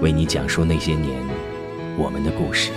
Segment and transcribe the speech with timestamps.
[0.00, 1.22] 为你讲述那些年
[1.96, 2.70] 我们的故事。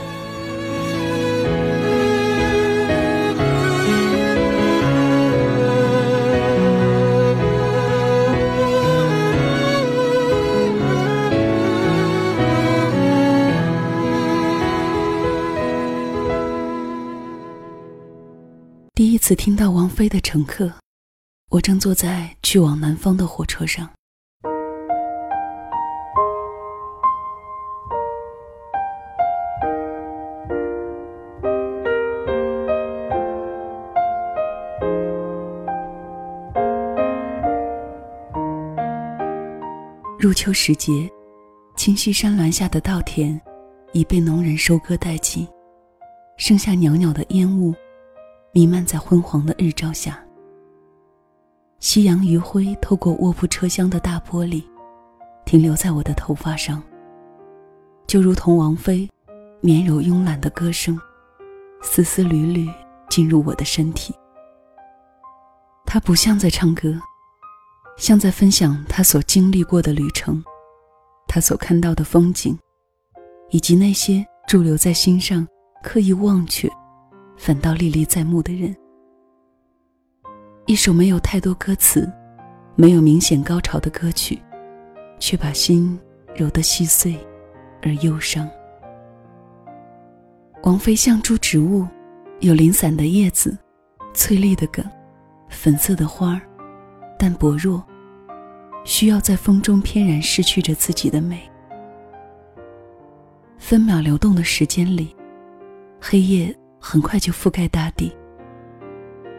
[18.95, 20.65] 第一次听到王菲的《乘客》，
[21.49, 23.89] 我正坐在去往南方的火车上。
[40.31, 41.11] 入秋时节，
[41.75, 43.37] 清溪山峦下的稻田
[43.91, 45.45] 已被农人收割殆尽，
[46.37, 47.75] 剩下袅袅的烟雾，
[48.53, 50.17] 弥漫在昏黄的日照下。
[51.81, 54.63] 夕阳余晖透过卧铺车厢的大玻璃，
[55.43, 56.81] 停留在我的头发上，
[58.07, 59.09] 就如同王菲
[59.59, 60.97] 绵柔慵懒的歌声，
[61.81, 62.69] 丝丝缕缕
[63.09, 64.15] 进入我的身体。
[65.85, 66.97] 它不像在唱歌。
[68.01, 70.43] 像在分享他所经历过的旅程，
[71.27, 72.57] 他所看到的风景，
[73.51, 75.47] 以及那些驻留在心上、
[75.83, 76.67] 刻意忘却，
[77.37, 78.75] 反倒历历在目的人。
[80.65, 82.11] 一首没有太多歌词、
[82.73, 84.41] 没有明显高潮的歌曲，
[85.19, 85.97] 却把心
[86.35, 87.15] 揉得细碎
[87.83, 88.49] 而忧伤。
[90.63, 91.85] 王菲像株植物，
[92.39, 93.55] 有零散的叶子、
[94.11, 94.83] 翠绿的梗、
[95.49, 96.41] 粉色的花儿，
[97.19, 97.79] 但薄弱。
[98.83, 101.41] 需要在风中翩然失去着自己的美。
[103.57, 105.15] 分秒流动的时间里，
[105.99, 108.11] 黑夜很快就覆盖大地。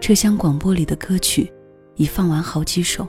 [0.00, 1.52] 车厢广播里的歌曲
[1.96, 3.06] 已放完好几首，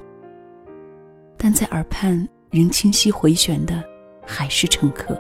[1.38, 3.84] 但在耳畔仍清晰回旋的，
[4.26, 5.20] 还是乘客。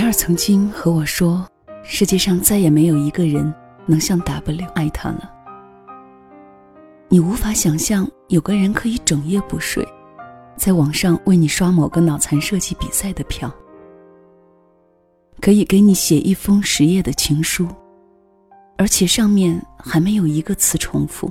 [0.00, 1.46] L 曾经和我说，
[1.82, 5.30] 世界上再也没有一个人能像 W 爱他了。
[7.10, 9.86] 你无法想象有个人可以整夜不睡，
[10.56, 13.54] 在网上为你刷某个脑残设计比赛的票，
[15.38, 17.68] 可以给你写一封十页的情书，
[18.78, 21.30] 而且上面还没有一个词重复。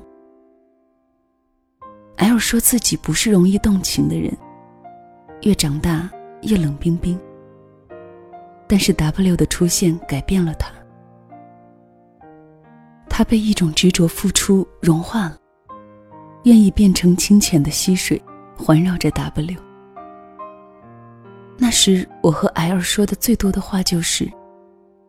[2.17, 4.31] L 说自己不是容易动情的人，
[5.41, 6.07] 越长大
[6.43, 7.19] 越冷冰冰。
[8.69, 10.71] 但是 W 的出现改变了他，
[13.09, 15.37] 他被一种执着付出融化了，
[16.43, 18.21] 愿意变成清浅的溪水，
[18.55, 19.59] 环绕着 W。
[21.57, 24.31] 那时我和 L 说的最多的话就是：“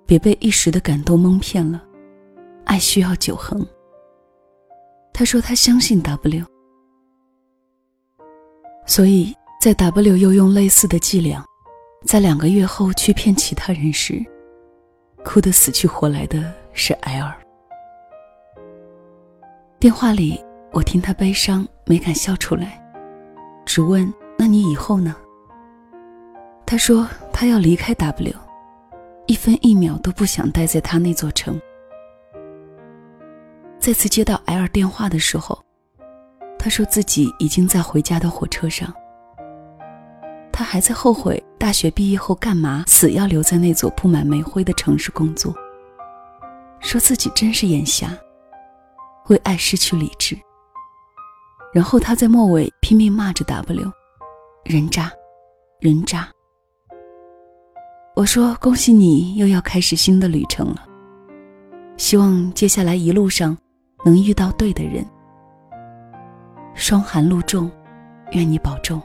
[0.06, 1.82] 别被一时的感动蒙骗了，
[2.64, 3.64] 爱需要久恒。”
[5.12, 6.46] 他说他相信 W，
[8.86, 11.44] 所以在 W 又用类似的伎俩。
[12.06, 14.24] 在两个月后去骗其他人时，
[15.22, 17.30] 哭得死去活来的是 L。
[19.78, 20.42] 电话里，
[20.72, 22.82] 我听他悲伤，没敢笑出来，
[23.66, 25.14] 只问：“那你以后呢？”
[26.64, 28.34] 他说：“他要离开 W，
[29.26, 31.60] 一分一秒都不想待在他那座城。”
[33.78, 35.62] 再次接到 L 电话的时候，
[36.58, 38.92] 他说自己已经在回家的火车上。
[40.60, 45.54] 他还在后悔大学毕业后干嘛死要留在那座布满煤灰的城市工作。
[46.80, 48.10] 说自己真是眼瞎。
[49.28, 50.38] 为爱失去理智。
[51.72, 53.90] 然后他在末尾拼命骂着 W，
[54.64, 55.10] 人渣，
[55.80, 56.28] 人渣。
[58.14, 60.86] 我说恭喜你又要开始新的旅程了，
[61.96, 63.56] 希望接下来一路上
[64.04, 65.02] 能遇到对的人。
[66.74, 67.70] 霜寒露重，
[68.32, 69.00] 愿你保重。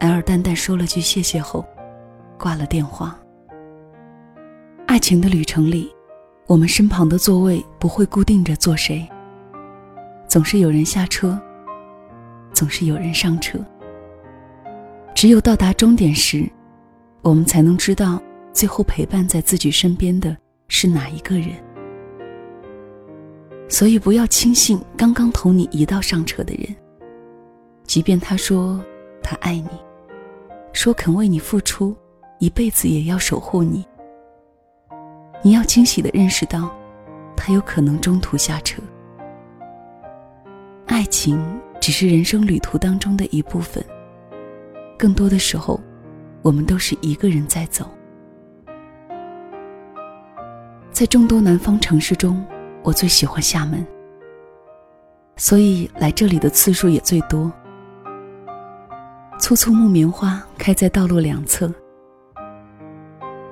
[0.00, 1.62] L 淡淡说了句谢谢后，
[2.38, 3.18] 挂了电话。
[4.86, 5.94] 爱情的旅程里，
[6.46, 9.06] 我们身旁的座位不会固定着坐谁。
[10.26, 11.38] 总是有人下车，
[12.54, 13.58] 总是有人上车。
[15.14, 16.48] 只有到达终点时，
[17.20, 18.18] 我们才能知道
[18.54, 20.34] 最后陪伴在自己身边的
[20.68, 21.50] 是哪一个人。
[23.68, 26.74] 所以，不要轻信刚刚同你一道上车的人，
[27.84, 28.82] 即便他说
[29.22, 29.68] 他爱你，
[30.72, 31.96] 说肯为你付出，
[32.38, 33.84] 一辈子也要守护你。
[35.42, 36.70] 你要惊喜的认识到，
[37.36, 38.80] 他有可能中途下车。
[40.86, 41.42] 爱情
[41.80, 43.84] 只是人生旅途当中的一部分。
[44.98, 45.80] 更多的时候，
[46.42, 47.86] 我们都是一个人在走。
[50.92, 52.44] 在众多南方城市中，
[52.82, 53.86] 我最喜欢厦门，
[55.36, 57.50] 所以来这里的次数也最多。
[59.50, 61.74] 簇簇木棉花开在道路两侧，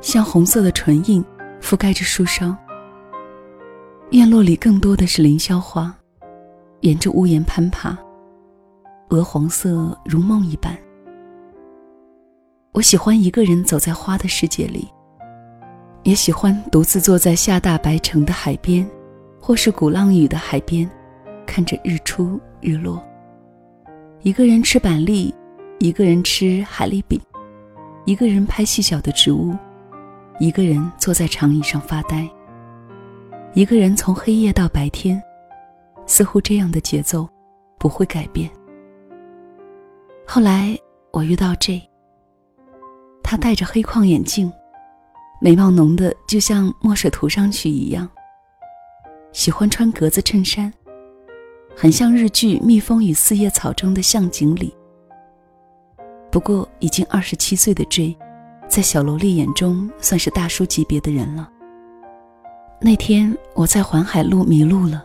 [0.00, 1.24] 像红色的唇印
[1.60, 2.56] 覆盖着树梢。
[4.12, 5.92] 院落里更多的是凌霄花。
[6.82, 7.98] 沿着屋檐攀爬，
[9.08, 10.78] 鹅黄色如梦一般。
[12.70, 14.86] 我喜欢一个人走在花的世界里，
[16.04, 18.88] 也喜欢独自坐在厦大白城的海边，
[19.40, 20.88] 或是鼓浪屿的海边，
[21.44, 23.02] 看着日出日落。
[24.22, 25.34] 一个人吃板栗，
[25.80, 27.20] 一个人吃海蛎饼，
[28.04, 29.56] 一个人拍细小的植物，
[30.40, 32.28] 一个人坐在长椅上发呆，
[33.54, 35.22] 一个人从黑夜到白天。
[36.04, 37.28] 似乎这样的节奏
[37.78, 38.50] 不会改变。
[40.26, 40.76] 后来
[41.12, 41.86] 我遇到 J，
[43.22, 44.50] 他戴着黑框眼镜，
[45.38, 48.08] 眉毛浓的就像墨水涂上去一样。
[49.32, 50.72] 喜欢穿格子衬衫，
[51.76, 54.74] 很像日剧《蜜蜂与四叶草》中的向井里。
[56.30, 58.16] 不过已经二十七岁的 J，
[58.68, 61.50] 在小萝莉眼中算是大叔级别的人了。
[62.80, 65.04] 那天我在环海路迷路了。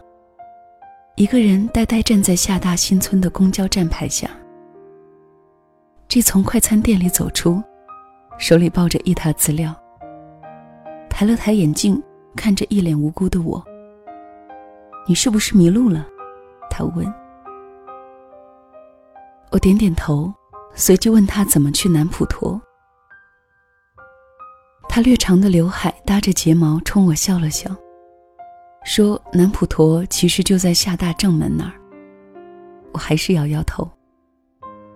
[1.16, 4.30] 一个人呆呆站在厦大新村的公交站牌下。
[6.08, 7.62] 这从快餐店里走出，
[8.38, 9.74] 手里抱着一沓资料，
[11.10, 12.02] 抬了抬眼镜，
[12.36, 13.64] 看着一脸无辜的我。
[15.08, 16.06] 你是不是迷路了？
[16.70, 17.12] 他问。
[19.52, 20.34] 我点点头，
[20.76, 22.60] 随即问他怎么去南普陀。
[24.90, 27.70] 他略长的刘海搭着睫毛，冲我笑了笑。
[28.84, 31.74] 说南普陀其实就在厦大正门那儿。
[32.92, 33.90] 我还是摇摇头。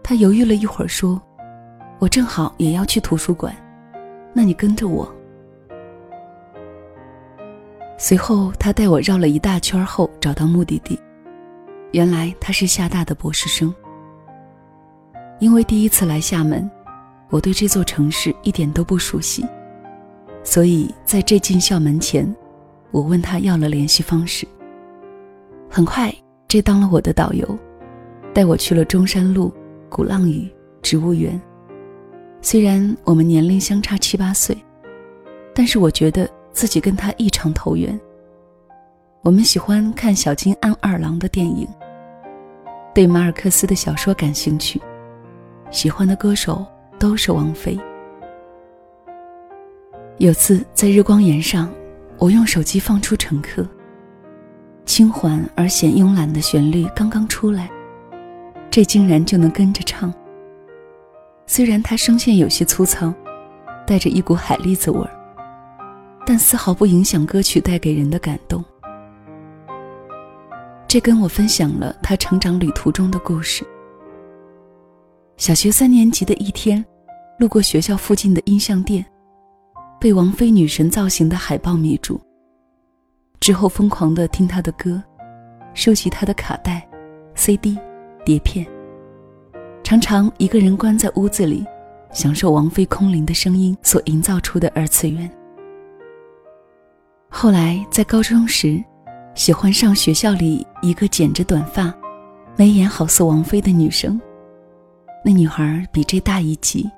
[0.03, 1.21] 他犹豫了一会儿，说
[1.99, 3.55] ：“我正好也要去图书馆，
[4.33, 5.11] 那你跟着我。”
[7.97, 10.99] 随后他带我绕了一大圈后找到目的地。
[11.91, 13.73] 原来他是厦大的博士生。
[15.39, 16.69] 因为第一次来厦门，
[17.29, 19.45] 我对这座城市一点都不熟悉，
[20.43, 22.35] 所以在这进校门前。
[22.91, 24.47] 我问他要了联系方式。
[25.69, 26.11] 很快，
[26.47, 27.45] 这当了我的导游，
[28.33, 29.53] 带我去了中山路、
[29.89, 30.49] 鼓浪屿、
[30.81, 31.39] 植物园。
[32.41, 34.57] 虽然我们年龄相差七八岁，
[35.53, 37.99] 但是我觉得自己跟他异常投缘。
[39.21, 41.67] 我们喜欢看小津安二郎的电影，
[42.95, 44.81] 对马尔克斯的小说感兴趣，
[45.71, 46.65] 喜欢的歌手
[46.97, 47.79] 都是王菲。
[50.17, 51.69] 有次在日光岩上。
[52.19, 53.61] 我用手机放出《乘客》，
[54.87, 57.69] 轻缓而显慵懒的旋律刚刚出来，
[58.71, 60.11] 这竟然就能跟着唱。
[61.45, 63.13] 虽然他声线有些粗糙，
[63.85, 65.11] 带着一股海蛎子味儿，
[66.25, 68.65] 但丝毫不影响歌曲带给人的感动。
[70.87, 73.63] 这跟我分享了他成长旅途中的故事。
[75.37, 76.83] 小学三年级的一天，
[77.37, 79.05] 路过学校附近的音像店。
[79.99, 82.19] 被王菲女神造型的海报迷住，
[83.39, 85.01] 之后疯狂的听她的歌，
[85.75, 86.87] 收集她的卡带、
[87.35, 87.77] CD、
[88.25, 88.65] 碟片，
[89.83, 91.63] 常常一个人关在屋子里，
[92.11, 95.29] 享受王菲空灵的声音所营造出的二次元。
[97.29, 98.83] 后来在高中时，
[99.35, 101.93] 喜欢上学校里一个剪着短发、
[102.55, 104.19] 眉眼好似王菲的女生。
[105.23, 106.89] 那女孩比这大一级，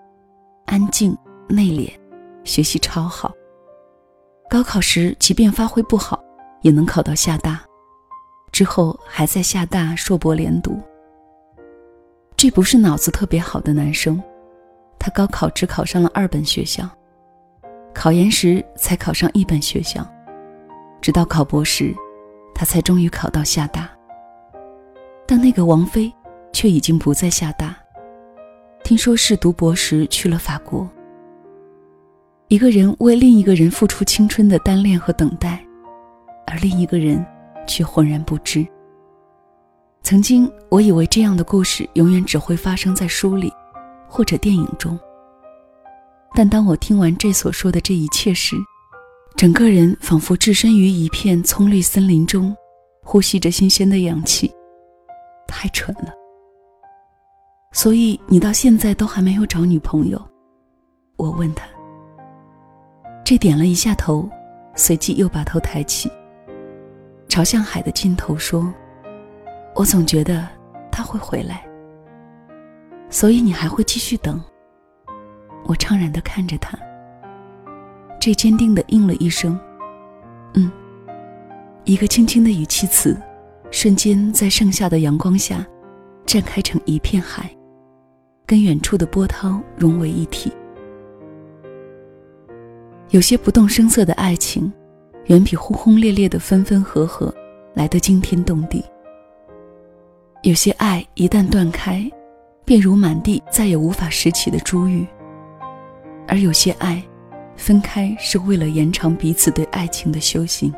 [0.66, 1.92] 安静内敛。
[2.46, 3.32] 学习超好。
[4.50, 6.20] 高考时，即便发挥不好，
[6.62, 7.62] 也能考到厦大，
[8.52, 10.80] 之后还在厦大硕博连读。
[12.36, 14.22] 这不是脑子特别好的男生，
[14.98, 16.90] 他高考只考上了二本学校，
[17.94, 20.04] 考研时才考上一本学校，
[21.02, 21.94] 直到考博时，
[22.56, 23.88] 他才终于考到厦大。
[25.28, 26.12] 但那个王菲
[26.52, 27.76] 却已经不在厦大，
[28.90, 30.90] 听说是读博时去了法国。
[32.48, 35.64] 一个人为另一个人付出青春的单恋和等待，
[36.48, 37.24] 而另一个人
[37.68, 38.66] 却浑然不知。
[40.02, 43.54] 曾经我以为这样的故事永远只会发生在书里，
[44.08, 45.00] 或者电影中。
[46.34, 48.56] 但当我听完这所说的这一切时，
[49.36, 52.58] 整个人仿佛置身于一片葱绿森林中，
[53.04, 54.52] 呼吸着新鲜的氧气。
[55.48, 56.12] 太蠢了。
[57.72, 60.20] 所以你到现在都还没有找女朋友？
[61.18, 61.66] 我问他。
[63.24, 64.28] 这点了一下头，
[64.76, 66.12] 随即又把头抬起，
[67.28, 68.74] 朝向海的尽头说
[69.76, 70.48] ：“我总觉得
[70.92, 71.64] 他会回来，
[73.10, 74.42] 所以你还会继续等。”
[75.66, 76.76] 我怅然的看着他，
[78.20, 79.58] 这坚定的应了一声
[80.56, 80.72] ：“嗯。”
[81.86, 83.16] 一个轻轻的语气词，
[83.70, 85.64] 瞬间在盛夏的阳光下，
[86.26, 87.50] 绽开成一片海，
[88.50, 90.52] 跟远处的波涛融为一体。
[93.12, 94.74] 有些不动声色的爱情，
[95.26, 97.32] 远比轰轰烈烈的分分合合
[97.76, 98.84] 来得惊天动地。
[100.42, 102.12] 有些爱一旦断开，
[102.66, 105.06] 便如满地再也无法拾起的珠玉；
[106.28, 107.04] 而有些爱，
[107.56, 110.74] 分开是为了延长彼此对爱情的修行。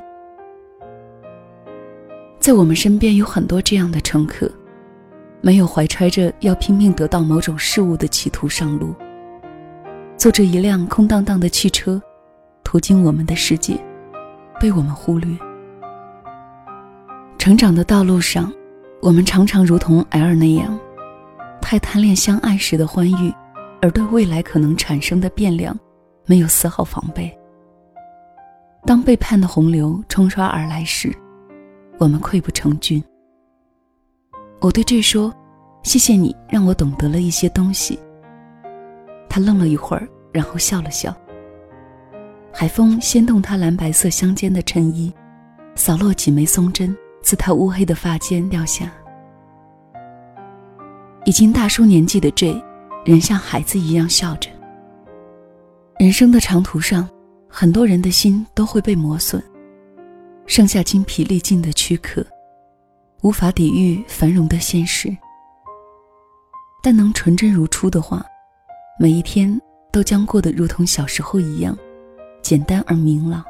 [2.37, 4.51] 在我们身边有很多这样的乘客，
[5.41, 8.93] 没有怀揣着要拼命得到某种事物的企图上路，
[10.15, 12.01] 坐着一辆空荡荡的汽车。
[12.63, 13.77] 途经我们的世界，
[14.59, 15.35] 被我们忽略。
[17.37, 18.53] 成长的道路上，
[19.01, 20.79] 我们常常如同 L 那样，
[21.59, 23.33] 太贪恋相爱时的欢愉，
[23.81, 25.77] 而对未来可能产生的变量，
[26.27, 27.35] 没有丝毫防备。
[28.85, 31.13] 当背叛的洪流冲刷而来时，
[31.97, 33.03] 我们溃不成军。
[34.61, 35.33] 我对这说
[35.81, 37.99] ：“谢谢你，让我懂得了一些东西。”
[39.27, 41.15] 他愣了一会儿，然后笑了笑。
[42.53, 45.11] 海风掀动他蓝白色相间的衬衣，
[45.73, 48.91] 扫落几枚松针，自他乌黑的发间掉下。
[51.25, 52.63] 已经大叔年纪的 J，
[53.03, 54.47] 仍像孩子一样笑着。
[55.97, 57.09] 人生的长途上，
[57.47, 59.41] 很多人的心都会被磨损，
[60.45, 62.23] 剩下精疲力尽的躯壳，
[63.21, 65.15] 无法抵御繁荣的现实。
[66.83, 68.25] 但能纯真如初的话，
[68.99, 69.59] 每一天
[69.91, 71.77] 都将过得如同小时候一样。
[72.41, 73.45] 简单而明朗。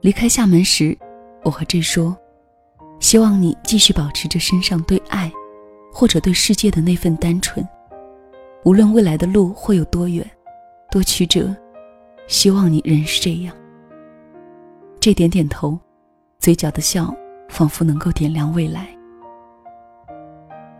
[0.00, 0.96] 离开厦门时，
[1.44, 2.16] 我和 J 说
[2.98, 5.30] ：“希望你继续保持着身上对爱，
[5.92, 7.66] 或者对世界的那份单纯。
[8.64, 10.28] 无论未来的路会有多远，
[10.90, 11.54] 多曲折，
[12.26, 13.54] 希望你仍是这样。”
[14.98, 15.78] 这点点头，
[16.38, 17.14] 嘴角的笑
[17.48, 18.88] 仿佛能够点亮未来。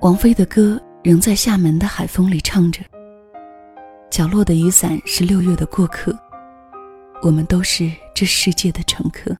[0.00, 2.82] 王菲的歌仍在厦门的海风里唱着。
[4.10, 6.16] 角落的雨伞是六月的过客。
[7.22, 9.36] 我们都是这世界的乘客。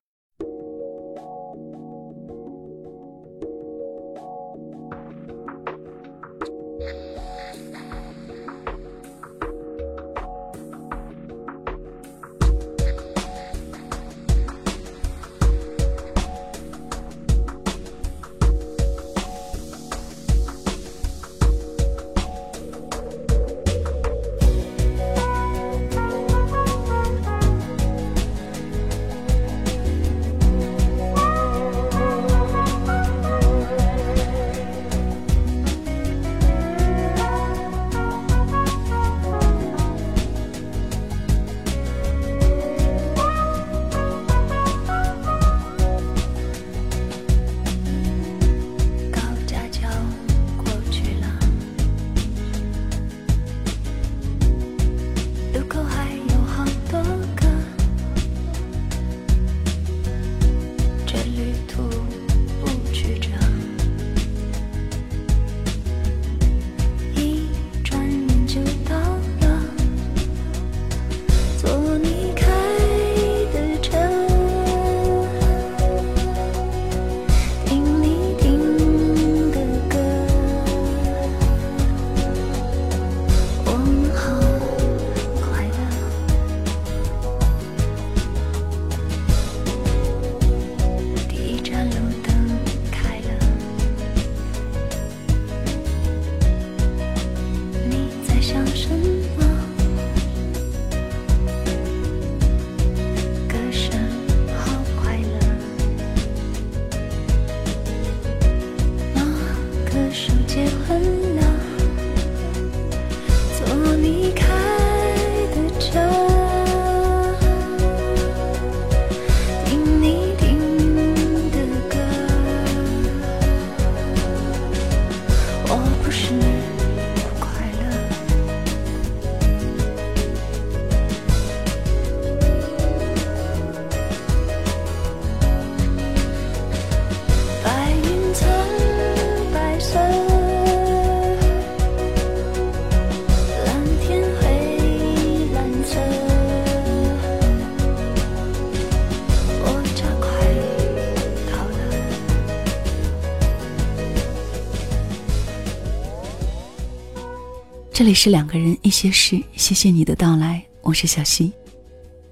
[158.07, 161.53] 这里是两个人一些事，谢谢你的到来，我是小溪。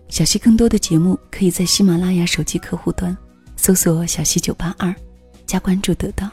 [0.08, 3.16] 小溪更多的节目可以在喜马拉雅手机客户端
[3.56, 4.94] 搜索“小溪九八二”，
[5.44, 6.30] 加关注得到。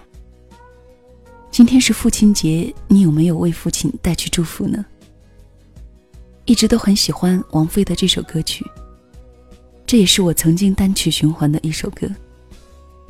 [1.49, 4.85] 今天是父亲节，你有没有为父亲带去祝福呢？
[6.45, 8.63] 一直都很喜欢王菲的这首歌曲，
[9.87, 12.07] 这也是我曾经单曲循环的一首歌。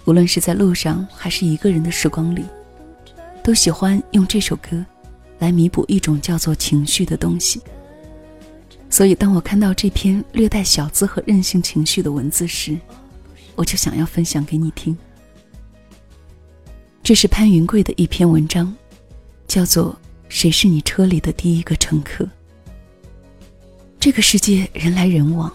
[0.05, 2.45] 无论是在路上还是一个人的时光里，
[3.43, 4.85] 都喜欢用这首歌
[5.41, 7.59] 来弥补一种叫做情绪的东西。
[8.89, 12.77] 所以，当我看到这篇略带小资和任性情绪的文字时，
[13.55, 14.95] 我就想要分享给你听。
[17.01, 18.71] 这是潘云贵的一篇文章，
[19.47, 19.93] 叫做
[20.29, 22.23] 《谁是你车里的第一个乘客》。
[23.99, 25.51] 这个世界人来人往，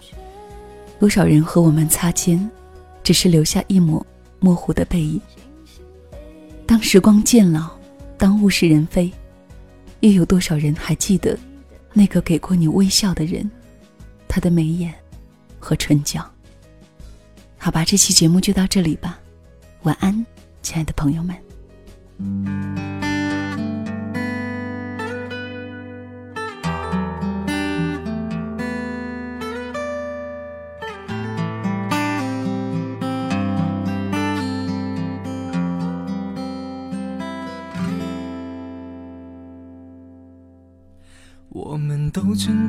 [0.99, 2.49] 多少人和我们擦肩，
[3.03, 4.05] 只是留下一抹
[4.39, 5.21] 模糊的背影。
[6.65, 7.69] 当时光渐老，
[8.17, 9.09] 当物是人非，
[10.01, 11.37] 又有多少人还记得？
[11.93, 13.49] 那个给过你微笑的人，
[14.27, 14.93] 他的眉眼
[15.59, 16.23] 和唇角。
[17.57, 19.19] 好吧，这期节目就到这里吧，
[19.81, 20.25] 晚安，
[20.61, 22.96] 亲爱的朋友们。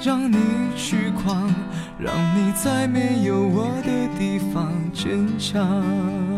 [0.00, 0.36] 让你
[0.76, 1.52] 去狂，
[1.98, 6.37] 让你在没有我的地方坚强。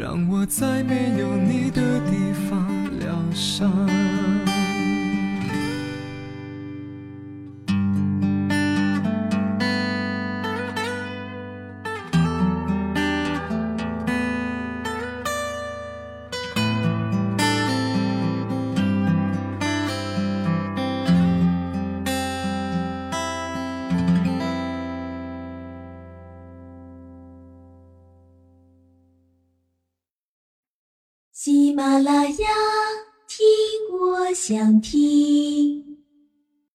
[0.00, 4.39] 让我在没有你的地方疗伤。
[34.50, 35.89] 想听。